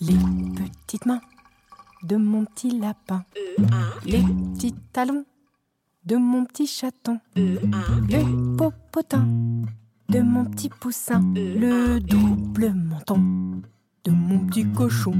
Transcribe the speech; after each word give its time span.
Les 0.00 0.14
petites 0.56 1.06
mains 1.06 1.20
de 2.02 2.16
mon 2.16 2.44
petit 2.44 2.78
lapin. 2.78 3.24
Les 4.04 4.22
petits 4.54 4.74
talons 4.92 5.24
de 6.04 6.16
mon 6.16 6.44
petit 6.44 6.66
chaton. 6.66 7.20
Le 7.36 8.56
popotin 8.56 9.26
de 10.08 10.20
mon 10.20 10.44
petit 10.46 10.68
poussin. 10.68 11.22
Le 11.34 12.00
double 12.00 12.72
menton 12.72 13.62
de 14.04 14.10
mon 14.10 14.46
petit 14.46 14.66
cochon. 14.72 15.14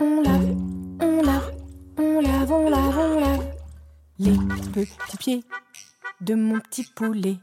On 0.00 0.22
lave, 0.22 0.56
on 1.00 1.22
lave, 1.22 1.52
on 1.98 2.20
lave, 2.20 2.52
on 2.52 2.70
lave, 2.70 2.98
on 2.98 3.20
lave. 3.20 3.54
Les 4.18 4.36
petits 4.72 5.16
pieds 5.18 5.44
de 6.20 6.34
mon 6.34 6.58
petit 6.60 6.84
poulet. 6.94 7.36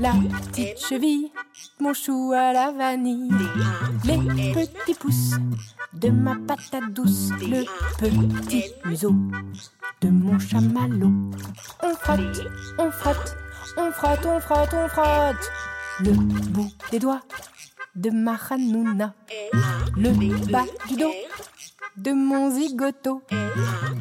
La 0.00 0.12
petite 0.12 0.78
cheville, 0.78 1.30
mon 1.80 1.94
chou 1.94 2.32
à 2.34 2.52
la 2.52 2.70
vanille. 2.72 3.30
Les 4.04 4.52
petits 4.52 4.94
pouces 4.94 5.34
de 5.92 6.10
ma 6.10 6.36
patate 6.46 6.92
douce. 6.92 7.30
Le 7.40 7.64
petit 8.26 8.64
museau 8.84 9.14
de 10.00 10.08
mon 10.08 10.38
chamallow. 10.38 11.12
On 11.82 11.94
frotte, 11.94 12.40
on 12.78 12.90
frotte, 12.90 13.36
on 13.76 13.90
frotte, 13.90 14.26
on 14.26 14.40
frotte, 14.40 14.74
on 14.74 14.88
frotte. 14.88 15.50
Le 16.00 16.12
bout 16.12 16.72
des 16.90 16.98
doigts 16.98 17.22
de 17.94 18.10
ma 18.10 18.38
hanouna. 18.50 19.14
Le 19.96 20.50
bas 20.50 20.64
du 20.88 20.96
dos 20.96 21.12
de 21.96 22.12
mon 22.12 22.50
zigoto. 22.50 23.22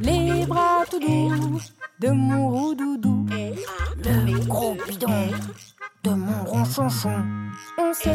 Les 0.01 0.45
bras 0.45 0.83
tout 0.89 0.99
doux 0.99 1.59
de 1.99 2.09
mon 2.09 2.49
roudoudou. 2.49 3.25
Le 3.29 4.45
gros 4.45 4.75
bidon 4.87 5.29
de 6.03 6.09
mon 6.09 6.43
ronchonchon. 6.43 7.44
On 7.77 7.93
se 7.93 8.09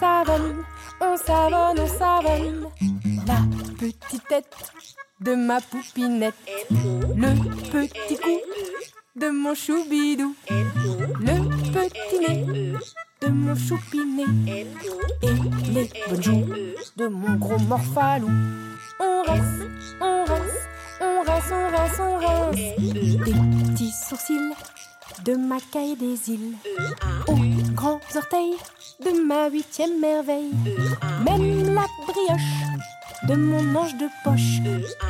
savonne, 0.00 0.64
on 1.00 1.16
savonne, 1.16 1.78
on 1.78 1.86
savonne. 1.86 2.66
La 3.26 3.40
petite 3.78 4.26
tête 4.28 4.72
de 5.20 5.34
ma 5.34 5.60
poupinette. 5.60 6.34
Le 6.70 7.34
petit 7.70 8.16
cou 8.16 8.40
de 9.16 9.30
mon 9.30 9.54
choubidou. 9.54 10.34
Le 10.50 11.48
petit 11.72 12.18
nez 12.20 12.72
de 13.20 13.28
mon 13.28 13.54
choupinet. 13.54 14.24
Et 15.22 15.34
les 15.72 15.90
bonnes 16.08 16.74
de 16.96 17.08
mon 17.08 17.36
gros 17.36 17.58
morphalou. 17.58 18.30
On 19.00 19.22
reste, 19.22 19.66
on 20.00 20.24
reste, 20.24 20.68
on 21.00 21.22
reste, 21.22 21.52
on 21.52 21.70
reste, 21.76 22.00
on 22.00 22.18
reste. 22.18 22.80
Des 23.24 23.34
petits 23.72 23.92
sourcils 24.08 24.54
de 25.24 25.34
ma 25.34 25.58
caille 25.72 25.96
des 25.96 26.30
îles. 26.30 26.54
Aux 27.26 27.36
grands 27.78 28.00
orteils 28.16 28.56
de 29.04 29.24
ma 29.24 29.48
huitième 29.48 30.00
merveille. 30.00 30.52
Même 31.24 31.74
la 31.74 31.86
brioche 32.08 32.58
de 33.28 33.36
mon 33.36 33.76
ange 33.76 33.96
de 33.96 34.08
poche. 34.24 34.58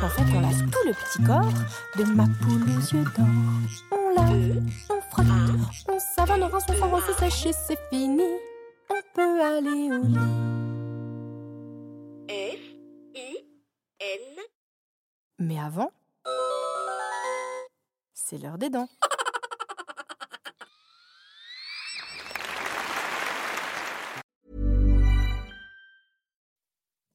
En 0.03 0.09
fait, 0.09 0.27
on 0.35 0.39
lave 0.39 0.69
tout 0.69 0.85
le 0.85 0.93
petit 0.93 1.23
corps 1.23 1.51
de 1.97 2.03
ma 2.03 2.25
poule 2.25 2.69
aux 2.77 2.85
yeux 2.93 3.05
d'or. 3.15 3.25
On 3.91 4.09
lave, 4.15 4.61
on 4.91 5.01
frotte, 5.09 5.25
on 5.89 5.99
savonne, 5.99 6.43
on 6.43 6.47
rince, 6.47 6.65
on 6.69 7.19
sèche 7.19 7.47
et 7.47 7.53
c'est 7.53 7.79
fini. 7.89 8.29
On 8.91 9.01
peut 9.15 9.41
aller 9.41 9.89
au 9.91 10.03
lit. 10.03 10.17
Mais 15.39 15.59
avant, 15.59 15.91
c'est 18.13 18.37
l'heure 18.37 18.59
des 18.59 18.69
dents. 18.69 18.89